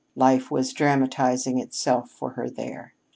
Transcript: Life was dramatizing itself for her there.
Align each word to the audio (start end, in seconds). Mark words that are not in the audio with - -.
Life 0.15 0.49
was 0.49 0.73
dramatizing 0.73 1.59
itself 1.59 2.09
for 2.09 2.31
her 2.31 2.49
there. 2.49 2.95